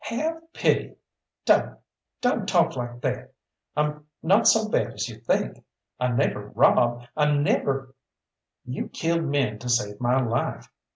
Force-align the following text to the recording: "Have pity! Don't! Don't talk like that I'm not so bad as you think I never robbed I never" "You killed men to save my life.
"Have 0.05 0.51
pity! 0.53 0.95
Don't! 1.45 1.77
Don't 2.21 2.47
talk 2.49 2.75
like 2.75 3.01
that 3.01 3.33
I'm 3.77 4.07
not 4.23 4.47
so 4.47 4.67
bad 4.67 4.93
as 4.95 5.07
you 5.07 5.17
think 5.19 5.63
I 5.99 6.07
never 6.07 6.49
robbed 6.55 7.07
I 7.15 7.31
never" 7.31 7.93
"You 8.75 8.89
killed 8.89 9.25
men 9.25 9.59
to 9.59 9.69
save 9.69 10.01
my 10.01 10.19
life. 10.19 10.71